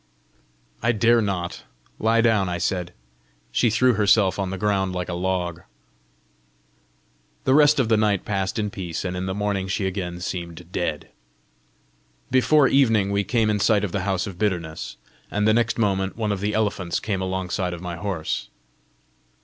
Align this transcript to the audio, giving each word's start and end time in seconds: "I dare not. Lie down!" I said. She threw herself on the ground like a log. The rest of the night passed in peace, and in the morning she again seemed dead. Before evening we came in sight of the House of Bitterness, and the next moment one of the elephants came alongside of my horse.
"I 0.81 0.93
dare 0.93 1.21
not. 1.21 1.61
Lie 1.99 2.21
down!" 2.21 2.49
I 2.49 2.57
said. 2.57 2.91
She 3.51 3.69
threw 3.69 3.93
herself 3.93 4.39
on 4.39 4.49
the 4.49 4.57
ground 4.57 4.93
like 4.95 5.09
a 5.09 5.13
log. 5.13 5.61
The 7.43 7.53
rest 7.53 7.79
of 7.79 7.87
the 7.87 7.97
night 7.97 8.25
passed 8.25 8.57
in 8.57 8.71
peace, 8.71 9.05
and 9.05 9.15
in 9.15 9.27
the 9.27 9.35
morning 9.35 9.67
she 9.67 9.85
again 9.85 10.19
seemed 10.19 10.71
dead. 10.71 11.09
Before 12.31 12.67
evening 12.67 13.11
we 13.11 13.23
came 13.23 13.51
in 13.51 13.59
sight 13.59 13.83
of 13.83 13.91
the 13.91 14.01
House 14.01 14.25
of 14.25 14.39
Bitterness, 14.39 14.97
and 15.29 15.47
the 15.47 15.53
next 15.53 15.77
moment 15.77 16.17
one 16.17 16.31
of 16.31 16.39
the 16.39 16.55
elephants 16.55 16.99
came 16.99 17.21
alongside 17.21 17.75
of 17.75 17.79
my 17.81 17.95
horse. 17.95 18.49